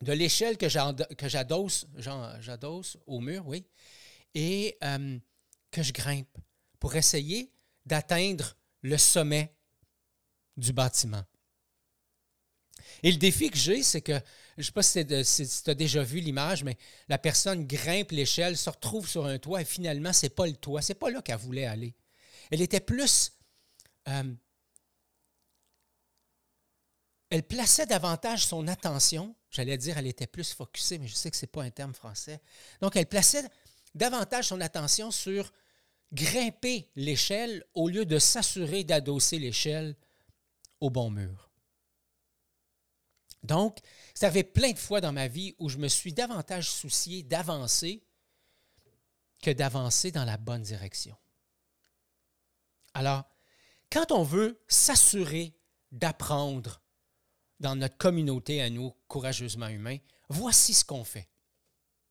de 0.04 0.12
l'échelle 0.12 0.56
que 0.56 0.68
j'adosse, 0.68 1.86
j'adosse 2.40 2.98
au 3.06 3.20
mur, 3.20 3.46
oui, 3.46 3.64
et 4.34 4.76
euh, 4.84 5.18
que 5.70 5.82
je 5.82 5.92
grimpe 5.92 6.38
pour 6.78 6.94
essayer 6.94 7.50
d'atteindre 7.86 8.56
le 8.82 8.98
sommet 8.98 9.54
du 10.56 10.72
bâtiment. 10.72 11.24
Et 13.02 13.10
le 13.10 13.18
défi 13.18 13.50
que 13.50 13.56
j'ai, 13.56 13.82
c'est 13.82 14.00
que, 14.00 14.12
je 14.56 14.60
ne 14.60 14.62
sais 14.62 14.72
pas 14.72 14.82
si 14.82 15.04
tu 15.04 15.70
as 15.70 15.74
déjà 15.74 16.02
vu 16.02 16.20
l'image, 16.20 16.64
mais 16.64 16.76
la 17.08 17.18
personne 17.18 17.66
grimpe 17.66 18.12
l'échelle, 18.12 18.56
se 18.56 18.70
retrouve 18.70 19.08
sur 19.08 19.26
un 19.26 19.38
toit 19.38 19.62
et 19.62 19.64
finalement, 19.64 20.12
ce 20.12 20.26
n'est 20.26 20.30
pas 20.30 20.46
le 20.46 20.54
toit, 20.54 20.82
ce 20.82 20.92
n'est 20.92 20.98
pas 20.98 21.10
là 21.10 21.22
qu'elle 21.22 21.38
voulait 21.38 21.66
aller. 21.66 21.94
Elle 22.50 22.62
était 22.62 22.80
plus... 22.80 23.32
Euh, 24.08 24.34
elle 27.34 27.42
plaçait 27.42 27.86
davantage 27.86 28.46
son 28.46 28.68
attention, 28.68 29.34
j'allais 29.50 29.76
dire 29.76 29.98
elle 29.98 30.06
était 30.06 30.28
plus 30.28 30.52
focusée, 30.52 30.98
mais 30.98 31.08
je 31.08 31.16
sais 31.16 31.32
que 31.32 31.36
ce 31.36 31.44
n'est 31.44 31.50
pas 31.50 31.64
un 31.64 31.70
terme 31.70 31.92
français. 31.92 32.40
Donc, 32.80 32.94
elle 32.94 33.08
plaçait 33.08 33.42
davantage 33.92 34.46
son 34.46 34.60
attention 34.60 35.10
sur 35.10 35.52
grimper 36.12 36.92
l'échelle 36.94 37.64
au 37.74 37.88
lieu 37.88 38.06
de 38.06 38.20
s'assurer 38.20 38.84
d'adosser 38.84 39.40
l'échelle 39.40 39.96
au 40.78 40.90
bon 40.90 41.10
mur. 41.10 41.50
Donc, 43.42 43.78
ça 44.14 44.30
fait 44.30 44.44
plein 44.44 44.70
de 44.70 44.78
fois 44.78 45.00
dans 45.00 45.12
ma 45.12 45.26
vie 45.26 45.56
où 45.58 45.68
je 45.68 45.78
me 45.78 45.88
suis 45.88 46.12
davantage 46.12 46.70
soucié 46.70 47.24
d'avancer 47.24 48.06
que 49.42 49.50
d'avancer 49.50 50.12
dans 50.12 50.24
la 50.24 50.36
bonne 50.36 50.62
direction. 50.62 51.16
Alors, 52.94 53.24
quand 53.90 54.12
on 54.12 54.22
veut 54.22 54.62
s'assurer 54.68 55.58
d'apprendre 55.90 56.83
dans 57.60 57.76
notre 57.76 57.96
communauté 57.96 58.62
à 58.62 58.70
nous, 58.70 58.92
courageusement 59.08 59.68
humains, 59.68 59.98
voici 60.28 60.74
ce 60.74 60.84
qu'on 60.84 61.04
fait. 61.04 61.28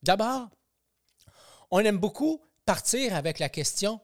D'abord, 0.01 0.49
on 1.71 1.79
aime 1.79 1.97
beaucoup 1.97 2.41
partir 2.65 3.15
avec 3.15 3.39
la 3.39 3.49
question, 3.49 3.99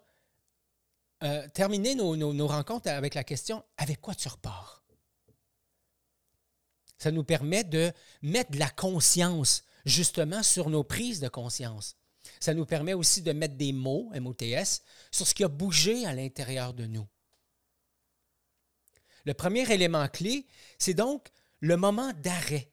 euh, 1.24 1.48
terminer 1.50 1.96
nos, 1.96 2.16
nos, 2.16 2.48
rencontres 2.48 2.90
avec 2.90 3.14
la 3.14 3.24
question, 3.24 3.64
avec 3.78 4.02
quoi 4.02 4.16
tu 4.16 4.28
repars? 4.28 4.84
Ça 6.98 7.12
nous 7.12 7.24
permet 7.24 7.64
de 7.64 7.92
mettre 8.22 8.52
de 8.52 8.60
la 8.60 8.70
conscience 8.70 9.64
justement 9.86 10.44
sur 10.44 10.70
nos 10.70 10.84
prises 10.84 11.20
de 11.20 11.30
conscience. 11.30 11.96
Ça 12.40 12.54
nous 12.54 12.66
permet 12.66 12.94
aussi 12.94 13.22
de 13.22 13.32
mettre 13.32 13.56
des 13.56 13.72
mots, 13.72 14.12
MOTS, 14.20 14.82
sur 15.12 15.28
ce 15.28 15.34
qui 15.34 15.44
a 15.44 15.48
bougé 15.48 16.06
à 16.06 16.14
l'intérieur 16.14 16.74
de 16.74 16.86
nous. 16.86 17.08
Le 19.26 19.34
premier 19.34 19.72
élément 19.72 20.08
clé, 20.08 20.46
c'est 20.78 20.94
donc 20.94 21.30
le 21.60 21.78
moment 21.78 22.14
d'arrêt. 22.14 22.72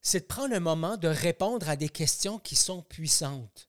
C'est 0.00 0.20
de 0.20 0.26
prendre 0.26 0.54
un 0.54 0.60
moment 0.60 0.96
de 0.96 1.08
répondre 1.08 1.68
à 1.68 1.76
des 1.76 1.88
questions 1.88 2.38
qui 2.38 2.56
sont 2.56 2.82
puissantes. 2.82 3.68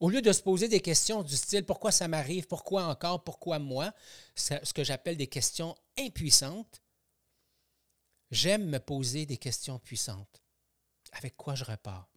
Au 0.00 0.10
lieu 0.10 0.20
de 0.20 0.32
se 0.32 0.42
poser 0.42 0.68
des 0.68 0.80
questions 0.80 1.22
du 1.22 1.36
style 1.36 1.64
pourquoi 1.64 1.90
ça 1.90 2.08
m'arrive, 2.08 2.46
pourquoi 2.46 2.86
encore, 2.86 3.24
pourquoi 3.24 3.58
moi, 3.58 3.94
ce 4.34 4.72
que 4.72 4.84
j'appelle 4.84 5.16
des 5.16 5.26
questions 5.26 5.74
impuissantes, 5.98 6.82
j'aime 8.30 8.66
me 8.66 8.78
poser 8.78 9.24
des 9.24 9.38
questions 9.38 9.78
puissantes. 9.78 10.42
Avec 11.12 11.36
quoi 11.36 11.54
je 11.54 11.64
repars? 11.64 12.08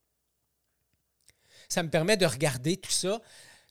Ça 1.70 1.84
me 1.84 1.90
permet 1.90 2.18
de 2.18 2.26
regarder 2.26 2.78
tout 2.78 2.92
ça 2.92 3.22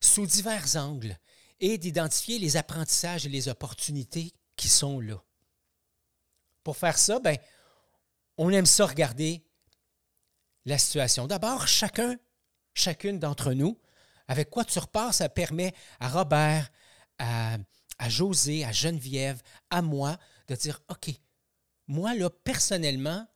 sous 0.00 0.26
divers 0.26 0.76
angles 0.76 1.18
et 1.60 1.76
d'identifier 1.76 2.38
les 2.38 2.56
apprentissages 2.56 3.26
et 3.26 3.30
les 3.30 3.48
opportunités 3.48 4.32
qui 4.58 4.68
sont 4.68 5.00
là. 5.00 5.22
Pour 6.62 6.76
faire 6.76 6.98
ça, 6.98 7.18
ben, 7.20 7.38
on 8.36 8.50
aime 8.50 8.66
ça 8.66 8.84
regarder 8.84 9.42
la 10.66 10.76
situation. 10.76 11.26
D'abord, 11.26 11.66
chacun, 11.66 12.18
chacune 12.74 13.18
d'entre 13.18 13.54
nous, 13.54 13.80
avec 14.26 14.50
quoi 14.50 14.66
tu 14.66 14.78
repars, 14.78 15.14
ça 15.14 15.30
permet 15.30 15.72
à 16.00 16.10
Robert, 16.10 16.70
à, 17.18 17.56
José, 18.08 18.64
à 18.64 18.72
Geneviève, 18.72 19.40
à 19.70 19.80
moi, 19.80 20.18
de 20.48 20.54
dire, 20.54 20.82
OK, 20.88 21.10
moi, 21.86 22.14
là, 22.14 22.28
personnellement, 22.28 23.26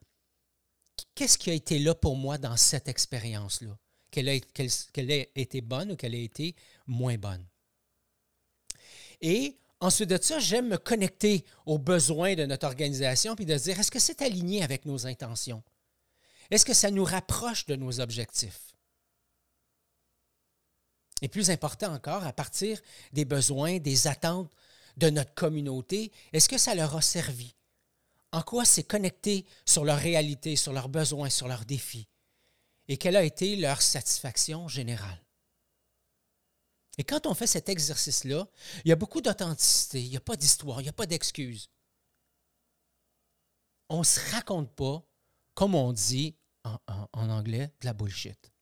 qu'est-ce 1.14 1.38
qui 1.38 1.50
a 1.50 1.54
été 1.54 1.78
là 1.78 1.94
pour 1.94 2.16
moi 2.16 2.36
dans 2.36 2.56
cette 2.56 2.88
expérience-là? 2.88 3.78
Qu'elle 4.10 4.28
a, 4.28 4.34
été 4.34 5.62
bonne 5.62 5.92
ou 5.92 5.96
qu'elle 5.96 6.14
a 6.14 6.18
été 6.18 6.54
moins 6.86 7.16
bonne? 7.16 7.46
Et 9.22 9.56
ensuite 9.82 10.10
de 10.10 10.18
ça, 10.20 10.38
j'aime 10.38 10.68
me 10.68 10.78
connecter 10.78 11.44
aux 11.66 11.78
besoins 11.78 12.34
de 12.34 12.46
notre 12.46 12.66
organisation 12.66 13.34
puis 13.34 13.46
de 13.46 13.56
dire, 13.56 13.78
est-ce 13.78 13.90
que 13.90 13.98
c'est 13.98 14.22
aligné 14.22 14.62
avec 14.62 14.86
nos 14.86 15.06
intentions? 15.06 15.62
Est-ce 16.50 16.64
que 16.64 16.74
ça 16.74 16.90
nous 16.90 17.04
rapproche 17.04 17.66
de 17.66 17.76
nos 17.76 18.00
objectifs? 18.00 18.74
Et 21.20 21.28
plus 21.28 21.50
important 21.50 21.92
encore, 21.92 22.24
à 22.24 22.32
partir 22.32 22.80
des 23.12 23.24
besoins, 23.24 23.78
des 23.78 24.06
attentes 24.06 24.52
de 24.96 25.10
notre 25.10 25.34
communauté, 25.34 26.12
est-ce 26.32 26.48
que 26.48 26.58
ça 26.58 26.74
leur 26.74 26.96
a 26.96 27.02
servi? 27.02 27.54
En 28.32 28.42
quoi 28.42 28.64
c'est 28.64 28.82
connecté 28.82 29.46
sur 29.66 29.84
leur 29.84 29.98
réalité, 29.98 30.56
sur 30.56 30.72
leurs 30.72 30.88
besoins, 30.88 31.30
sur 31.30 31.48
leurs 31.48 31.64
défis? 31.64 32.08
Et 32.88 32.96
quelle 32.96 33.16
a 33.16 33.24
été 33.24 33.56
leur 33.56 33.82
satisfaction 33.82 34.68
générale? 34.68 35.21
Et 36.98 37.04
quand 37.04 37.26
on 37.26 37.34
fait 37.34 37.46
cet 37.46 37.68
exercice-là, 37.68 38.46
il 38.84 38.88
y 38.88 38.92
a 38.92 38.96
beaucoup 38.96 39.20
d'authenticité, 39.20 40.02
il 40.02 40.10
n'y 40.10 40.16
a 40.16 40.20
pas 40.20 40.36
d'histoire, 40.36 40.80
il 40.80 40.84
n'y 40.84 40.90
a 40.90 40.94
pas 40.94 41.06
d'excuses. 41.06 41.70
On 43.88 44.00
ne 44.00 44.04
se 44.04 44.20
raconte 44.32 44.74
pas, 44.74 45.02
comme 45.54 45.74
on 45.74 45.92
dit 45.92 46.36
en, 46.64 46.78
anglais, 47.14 47.72
de 47.80 47.86
la 47.86 47.92
bullshit. 47.92 48.52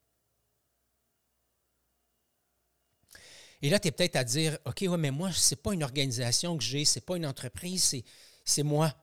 Et 3.63 3.69
là, 3.69 3.79
tu 3.79 3.89
es 3.89 3.91
peut-être 3.91 4.17
à 4.17 4.25
dire, 4.25 4.59
OK, 4.65 4.85
ouais, 4.89 4.97
mais 4.97 5.11
moi, 5.11 5.31
ce 5.33 5.55
n'est 5.55 5.61
pas 5.61 5.75
une 5.75 5.83
organisation 5.83 6.57
que 6.57 6.65
j'ai, 6.65 6.85
ce 6.85 6.99
n'est 6.99 7.05
pas 7.05 7.17
une 7.17 7.27
entreprise, 7.27 8.03
c'est 8.45 8.63
moi. 8.63 8.95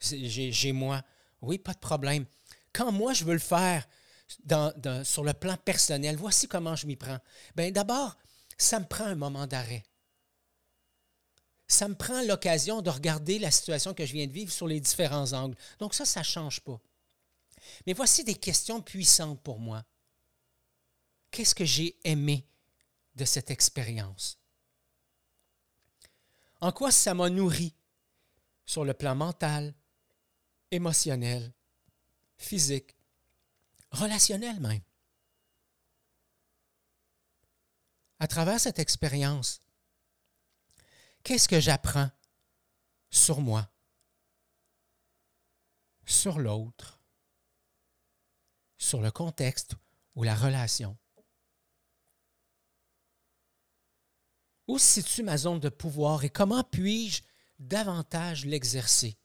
J'ai 0.00 0.72
moi. 0.72 1.02
Oui, 1.40 1.58
pas 1.58 1.72
de 1.72 1.78
problème. 1.78 2.26
Quand 2.72 2.92
moi, 2.92 3.12
je 3.12 3.24
veux 3.24 3.32
le 3.32 3.38
faire 3.38 3.86
sur 5.04 5.24
le 5.24 5.32
plan 5.32 5.56
personnel, 5.56 6.16
voici 6.16 6.46
comment 6.46 6.76
je 6.76 6.86
m'y 6.86 6.96
prends. 6.96 7.18
Bien, 7.56 7.70
d'abord, 7.70 8.16
ça 8.58 8.80
me 8.80 8.86
prend 8.86 9.04
un 9.04 9.14
moment 9.14 9.46
d'arrêt. 9.46 9.84
Ça 11.66 11.88
me 11.88 11.94
prend 11.94 12.22
l'occasion 12.22 12.82
de 12.82 12.90
regarder 12.90 13.38
la 13.38 13.50
situation 13.50 13.94
que 13.94 14.04
je 14.04 14.12
viens 14.12 14.26
de 14.26 14.32
vivre 14.32 14.52
sur 14.52 14.66
les 14.66 14.80
différents 14.80 15.32
angles. 15.32 15.56
Donc 15.78 15.94
ça, 15.94 16.04
ça 16.04 16.20
ne 16.20 16.24
change 16.24 16.60
pas. 16.60 16.80
Mais 17.86 17.94
voici 17.94 18.24
des 18.24 18.34
questions 18.34 18.82
puissantes 18.82 19.42
pour 19.42 19.58
moi. 19.58 19.84
Qu'est-ce 21.30 21.54
que 21.54 21.64
j'ai 21.64 21.98
aimé 22.04 22.46
de 23.14 23.24
cette 23.24 23.50
expérience? 23.50 24.38
En 26.60 26.70
quoi 26.70 26.90
ça 26.90 27.14
m'a 27.14 27.30
nourri 27.30 27.74
sur 28.64 28.84
le 28.84 28.94
plan 28.94 29.14
mental, 29.14 29.74
émotionnel, 30.70 31.52
physique, 32.36 32.94
relationnel 33.90 34.60
même? 34.60 34.80
À 38.18 38.26
travers 38.26 38.60
cette 38.60 38.78
expérience, 38.78 39.60
qu'est-ce 41.22 41.48
que 41.48 41.60
j'apprends 41.60 42.10
sur 43.10 43.40
moi, 43.40 43.68
sur 46.06 46.38
l'autre, 46.38 47.00
sur 48.78 49.00
le 49.00 49.10
contexte 49.10 49.74
ou 50.14 50.22
la 50.22 50.34
relation? 50.34 50.96
Où 54.66 54.78
se 54.78 55.02
situe 55.02 55.22
ma 55.22 55.36
zone 55.36 55.60
de 55.60 55.68
pouvoir 55.68 56.24
et 56.24 56.30
comment 56.30 56.64
puis-je 56.64 57.22
davantage 57.58 58.46
l'exercer? 58.46 59.18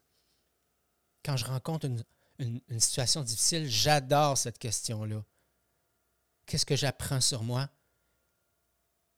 Quand 1.23 1.37
je 1.37 1.45
rencontre 1.45 1.85
une, 1.85 2.03
une 2.39 2.79
situation 2.79 3.23
difficile, 3.23 3.69
j'adore 3.69 4.37
cette 4.37 4.57
question-là. 4.57 5.23
Qu'est-ce 6.45 6.65
que 6.65 6.75
j'apprends 6.75 7.21
sur 7.21 7.43
moi? 7.43 7.69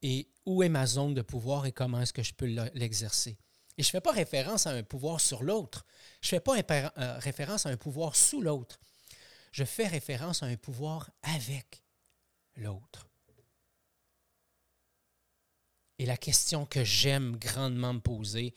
Et 0.02 0.28
où 0.46 0.62
est 0.62 0.68
ma 0.68 0.86
zone 0.86 1.14
de 1.14 1.22
pouvoir 1.22 1.66
et 1.66 1.72
comment 1.72 2.00
est-ce 2.00 2.12
que 2.12 2.22
je 2.22 2.34
peux 2.34 2.46
l'exercer? 2.74 3.38
Et 3.78 3.82
je 3.82 3.88
ne 3.88 3.92
fais 3.92 4.00
pas 4.00 4.12
référence 4.12 4.66
à 4.66 4.70
un 4.70 4.82
pouvoir 4.82 5.20
sur 5.20 5.42
l'autre. 5.42 5.86
Je 6.20 6.28
ne 6.34 6.40
fais 6.40 6.40
pas 6.40 6.92
euh, 6.98 7.18
référence 7.18 7.66
à 7.66 7.70
un 7.70 7.76
pouvoir 7.76 8.16
sous 8.16 8.42
l'autre. 8.42 8.80
Je 9.52 9.64
fais 9.64 9.86
référence 9.86 10.42
à 10.42 10.46
un 10.46 10.56
pouvoir 10.56 11.10
avec 11.22 11.82
l'autre. 12.56 13.08
Et 15.98 16.06
la 16.06 16.16
question 16.16 16.66
que 16.66 16.84
j'aime 16.84 17.36
grandement 17.36 17.94
me 17.94 18.00
poser, 18.00 18.54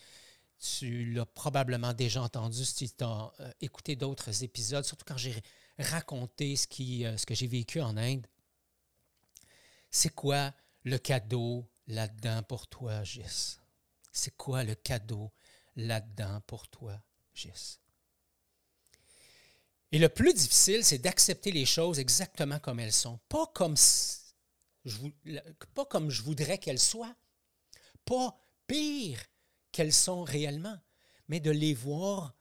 tu 0.60 1.14
l'as 1.14 1.26
probablement 1.26 1.94
déjà 1.94 2.22
entendu 2.22 2.66
si 2.66 2.90
tu 2.90 3.04
as 3.04 3.32
euh, 3.40 3.52
écouté 3.62 3.96
d'autres 3.96 4.44
épisodes, 4.44 4.84
surtout 4.84 5.06
quand 5.06 5.18
j'ai 5.18 5.36
raconté 5.78 6.56
ce, 6.56 6.68
qui, 6.68 7.06
euh, 7.06 7.18
ce 7.18 7.26
que 7.26 7.36
j'ai 7.36 7.48
vécu 7.48 7.82
en 7.82 7.98
Inde. 7.98 8.26
C'est 9.92 10.14
quoi 10.14 10.54
le 10.86 10.98
cadeau 10.98 11.70
là-dedans 11.88 12.44
pour 12.44 12.68
toi, 12.68 13.04
Gis? 13.04 13.60
C'est 14.12 14.38
quoi 14.38 14.64
le 14.64 14.76
cadeau 14.76 15.34
là-dedans 15.76 16.42
pour 16.48 16.68
toi, 16.70 17.02
Gis? 17.34 17.80
Et 19.92 20.00
le 20.00 20.10
plus 20.10 20.34
difficile, 20.34 20.84
c'est 20.86 21.00
d'accepter 21.00 21.52
les 21.52 21.66
choses 21.66 22.00
exactement 22.00 22.60
comme 22.60 22.80
elles 22.80 22.94
sont, 22.94 23.20
pas 23.30 23.48
comme 23.48 23.76
je, 24.86 24.98
pas 25.74 25.86
comme 25.86 26.10
je 26.10 26.22
voudrais 26.22 26.58
qu'elles 26.58 26.80
soient, 26.80 27.16
pas 28.04 28.38
pire 28.68 29.20
qu'elles 29.72 29.94
sont 29.94 30.24
réellement, 30.24 30.80
mais 31.28 31.40
de 31.40 31.52
les 31.52 31.74
voir 31.74 32.36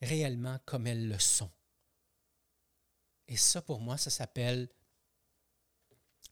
réellement 0.00 0.58
comme 0.64 0.86
elles 0.86 1.08
le 1.08 1.18
sont. 1.18 1.50
Et 3.28 3.36
ça, 3.36 3.62
pour 3.62 3.80
moi, 3.80 3.96
ça 3.96 4.10
s'appelle 4.10 4.68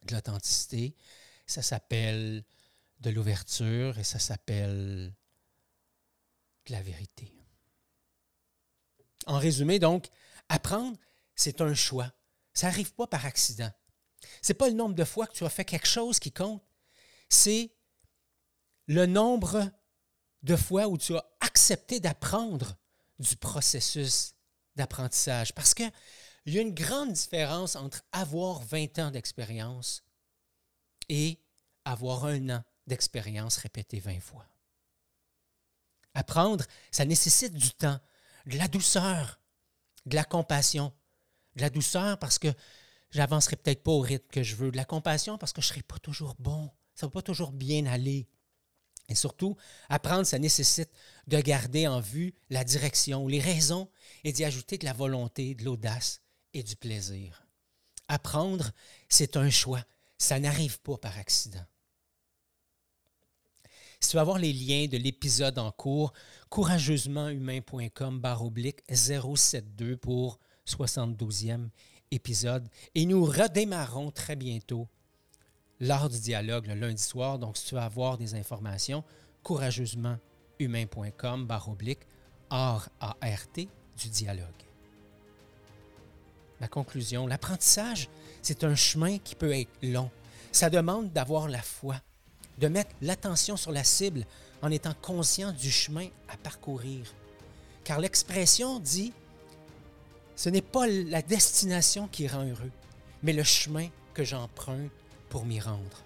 de 0.04 0.14
l'authenticité, 0.14 0.96
ça 1.48 1.62
s'appelle 1.62 2.44
de 3.00 3.10
l'ouverture 3.10 3.98
et 3.98 4.04
ça 4.04 4.18
s'appelle 4.18 5.14
de 6.66 6.72
la 6.72 6.82
vérité. 6.82 7.32
En 9.26 9.38
résumé, 9.38 9.78
donc, 9.78 10.08
apprendre, 10.48 10.96
c'est 11.34 11.60
un 11.60 11.74
choix. 11.74 12.12
Ça 12.54 12.68
n'arrive 12.68 12.92
pas 12.94 13.06
par 13.06 13.24
accident. 13.24 13.70
Ce 14.42 14.52
n'est 14.52 14.56
pas 14.56 14.68
le 14.68 14.74
nombre 14.74 14.94
de 14.94 15.04
fois 15.04 15.26
que 15.26 15.32
tu 15.32 15.44
as 15.44 15.50
fait 15.50 15.64
quelque 15.64 15.86
chose 15.86 16.18
qui 16.18 16.32
compte, 16.32 16.62
c'est 17.28 17.70
le 18.86 19.06
nombre 19.06 19.70
de 20.42 20.56
fois 20.56 20.88
où 20.88 20.98
tu 20.98 21.16
as 21.16 21.24
accepté 21.40 22.00
d'apprendre 22.00 22.76
du 23.18 23.36
processus 23.36 24.34
d'apprentissage. 24.76 25.52
Parce 25.54 25.74
qu'il 25.74 25.90
y 26.46 26.58
a 26.58 26.62
une 26.62 26.74
grande 26.74 27.12
différence 27.12 27.76
entre 27.76 28.02
avoir 28.12 28.60
20 28.62 28.98
ans 28.98 29.10
d'expérience 29.10 30.02
et 31.08 31.40
avoir 31.84 32.24
un 32.24 32.50
an 32.50 32.64
d'expérience 32.86 33.56
répétée 33.58 34.00
20 34.00 34.20
fois. 34.20 34.46
Apprendre, 36.14 36.64
ça 36.90 37.04
nécessite 37.04 37.54
du 37.54 37.70
temps, 37.70 38.00
de 38.46 38.56
la 38.56 38.68
douceur, 38.68 39.40
de 40.06 40.14
la 40.14 40.24
compassion. 40.24 40.92
De 41.56 41.62
la 41.62 41.70
douceur 41.70 42.18
parce 42.18 42.38
que 42.38 42.48
j'avancerai 43.10 43.56
peut-être 43.56 43.82
pas 43.82 43.92
au 43.92 44.00
rythme 44.00 44.26
que 44.30 44.42
je 44.42 44.56
veux. 44.56 44.70
De 44.70 44.76
la 44.76 44.84
compassion 44.84 45.38
parce 45.38 45.52
que 45.52 45.60
je 45.60 45.66
ne 45.66 45.70
serai 45.70 45.82
pas 45.82 45.98
toujours 45.98 46.34
bon. 46.38 46.70
Ça 46.94 47.06
ne 47.06 47.10
va 47.10 47.14
pas 47.14 47.22
toujours 47.22 47.52
bien 47.52 47.86
aller. 47.86 48.28
Et 49.08 49.14
surtout, 49.14 49.56
apprendre, 49.88 50.26
ça 50.26 50.38
nécessite 50.38 50.90
de 51.26 51.40
garder 51.40 51.86
en 51.86 52.00
vue 52.00 52.34
la 52.50 52.64
direction, 52.64 53.26
les 53.26 53.40
raisons 53.40 53.90
et 54.24 54.32
d'y 54.32 54.44
ajouter 54.44 54.76
de 54.76 54.84
la 54.84 54.92
volonté, 54.92 55.54
de 55.54 55.64
l'audace 55.64 56.20
et 56.52 56.62
du 56.62 56.76
plaisir. 56.76 57.46
Apprendre, 58.08 58.70
c'est 59.08 59.36
un 59.36 59.50
choix. 59.50 59.84
Ça 60.18 60.40
n'arrive 60.40 60.80
pas 60.80 60.98
par 60.98 61.16
accident. 61.18 61.64
Si 64.00 64.10
tu 64.10 64.16
veux 64.16 64.20
avoir 64.20 64.38
les 64.38 64.52
liens 64.52 64.86
de 64.86 64.96
l'épisode 64.96 65.58
en 65.58 65.72
cours, 65.72 66.12
courageusementhumain.com 66.50 68.20
barre 68.20 68.44
oblique 68.44 68.80
072 68.92 69.96
pour 69.96 70.38
72e 70.66 71.68
épisode. 72.10 72.68
Et 72.94 73.06
nous 73.06 73.24
redémarrons 73.24 74.10
très 74.10 74.36
bientôt 74.36 74.88
lors 75.80 76.08
du 76.08 76.20
dialogue 76.20 76.66
le 76.66 76.74
lundi 76.74 77.02
soir. 77.02 77.38
Donc, 77.38 77.56
si 77.56 77.66
tu 77.66 77.74
veux 77.74 77.80
avoir 77.80 78.18
des 78.18 78.34
informations, 78.34 79.04
courageusementhumain.com 79.42 81.46
barre 81.46 81.68
oblique 81.68 82.00
ART 82.50 82.90
du 83.96 84.08
dialogue. 84.08 84.46
Ma 86.60 86.68
conclusion, 86.68 87.26
l'apprentissage, 87.26 88.08
c'est 88.48 88.64
un 88.64 88.74
chemin 88.74 89.18
qui 89.18 89.34
peut 89.34 89.54
être 89.54 89.70
long. 89.82 90.10
Ça 90.52 90.70
demande 90.70 91.12
d'avoir 91.12 91.48
la 91.48 91.60
foi, 91.60 91.96
de 92.56 92.68
mettre 92.68 92.94
l'attention 93.02 93.58
sur 93.58 93.72
la 93.72 93.84
cible 93.84 94.24
en 94.62 94.70
étant 94.70 94.94
conscient 95.02 95.52
du 95.52 95.70
chemin 95.70 96.06
à 96.30 96.38
parcourir. 96.38 97.14
Car 97.84 98.00
l'expression 98.00 98.80
dit, 98.80 99.12
ce 100.34 100.48
n'est 100.48 100.62
pas 100.62 100.86
la 100.86 101.20
destination 101.20 102.08
qui 102.08 102.26
rend 102.26 102.46
heureux, 102.46 102.72
mais 103.22 103.34
le 103.34 103.42
chemin 103.42 103.88
que 104.14 104.24
j'emprunte 104.24 104.90
pour 105.28 105.44
m'y 105.44 105.60
rendre. 105.60 106.02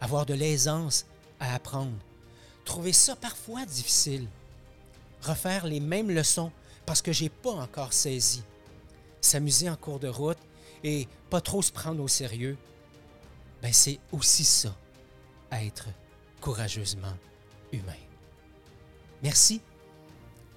Avoir 0.00 0.26
de 0.26 0.34
l'aisance 0.34 1.06
à 1.38 1.54
apprendre. 1.54 1.96
Trouver 2.64 2.92
ça 2.92 3.14
parfois 3.14 3.64
difficile. 3.66 4.26
Refaire 5.22 5.68
les 5.68 5.78
mêmes 5.78 6.10
leçons 6.10 6.50
parce 6.86 7.02
que 7.02 7.12
je 7.12 7.22
n'ai 7.22 7.30
pas 7.30 7.52
encore 7.52 7.92
saisi. 7.92 8.42
S'amuser 9.20 9.70
en 9.70 9.76
cours 9.76 10.00
de 10.00 10.08
route 10.08 10.38
et 10.86 11.08
pas 11.30 11.40
trop 11.40 11.62
se 11.62 11.72
prendre 11.72 12.00
au 12.00 12.06
sérieux, 12.06 12.56
ben 13.60 13.72
c'est 13.72 13.98
aussi 14.12 14.44
ça, 14.44 14.72
être 15.50 15.88
courageusement 16.40 17.16
humain. 17.72 17.92
Merci 19.20 19.60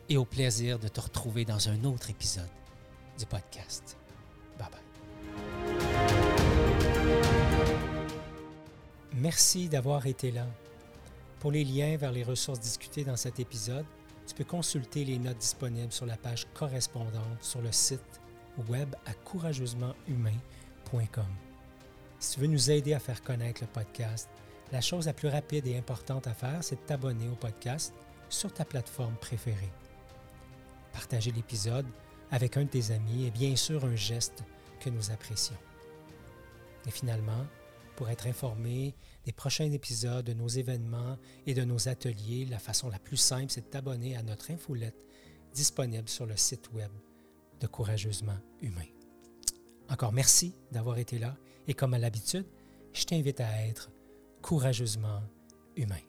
et 0.07 0.17
au 0.17 0.25
plaisir 0.25 0.77
de 0.77 0.87
te 0.87 1.01
retrouver 1.01 1.45
dans 1.45 1.69
un 1.69 1.83
autre 1.83 2.11
épisode 2.11 2.47
du 3.17 3.25
podcast. 3.25 3.97
Bye 4.59 4.67
bye. 4.69 4.79
Merci 9.15 9.67
d'avoir 9.67 10.05
été 10.05 10.29
là. 10.29 10.45
Pour 11.39 11.51
les 11.51 11.63
liens 11.63 11.97
vers 11.97 12.11
les 12.11 12.23
ressources 12.23 12.59
discutées 12.59 13.03
dans 13.03 13.17
cet 13.17 13.39
épisode, 13.39 13.85
tu 14.27 14.35
peux 14.35 14.43
consulter 14.43 15.05
les 15.05 15.17
notes 15.17 15.39
disponibles 15.39 15.91
sur 15.91 16.05
la 16.05 16.17
page 16.17 16.45
correspondante 16.53 17.41
sur 17.41 17.61
le 17.61 17.71
site 17.71 18.21
web 18.67 18.95
à 19.05 19.13
courageusementhumain.com. 19.13 21.25
Si 22.19 22.33
tu 22.33 22.41
veux 22.41 22.47
nous 22.47 22.71
aider 22.71 22.93
à 22.93 22.99
faire 22.99 23.23
connaître 23.23 23.61
le 23.61 23.67
podcast, 23.67 24.29
la 24.71 24.81
chose 24.81 25.05
la 25.05 25.13
plus 25.13 25.29
rapide 25.29 25.67
et 25.67 25.77
importante 25.77 26.27
à 26.27 26.33
faire, 26.33 26.63
c'est 26.63 26.75
de 26.75 26.81
t'abonner 26.81 27.29
au 27.29 27.35
podcast 27.35 27.93
sur 28.29 28.53
ta 28.53 28.65
plateforme 28.65 29.15
préférée. 29.15 29.71
Partager 30.93 31.31
l'épisode 31.31 31.85
avec 32.31 32.57
un 32.57 32.63
de 32.63 32.69
tes 32.69 32.91
amis 32.91 33.25
est 33.25 33.31
bien 33.31 33.55
sûr 33.55 33.85
un 33.85 33.95
geste 33.95 34.43
que 34.79 34.89
nous 34.89 35.11
apprécions. 35.11 35.57
Et 36.87 36.91
finalement, 36.91 37.45
pour 37.95 38.09
être 38.09 38.27
informé 38.27 38.95
des 39.25 39.31
prochains 39.31 39.71
épisodes, 39.71 40.25
de 40.25 40.33
nos 40.33 40.47
événements 40.47 41.17
et 41.47 41.53
de 41.53 41.63
nos 41.63 41.89
ateliers, 41.89 42.45
la 42.45 42.59
façon 42.59 42.89
la 42.89 42.99
plus 42.99 43.17
simple, 43.17 43.51
c'est 43.51 43.61
de 43.61 43.65
t'abonner 43.65 44.15
à 44.15 44.23
notre 44.23 44.51
infolette 44.51 44.95
disponible 45.53 46.07
sur 46.07 46.25
le 46.25 46.37
site 46.37 46.69
web 46.73 46.91
Courageusement 47.67 48.37
Humain. 48.61 48.85
Encore 49.89 50.13
merci 50.13 50.53
d'avoir 50.71 50.97
été 50.97 51.17
là 51.17 51.35
et 51.67 51.73
comme 51.73 51.93
à 51.93 51.99
l'habitude, 51.99 52.45
je 52.93 53.05
t'invite 53.05 53.39
à 53.39 53.67
être 53.67 53.89
courageusement 54.41 55.21
humain. 55.75 56.08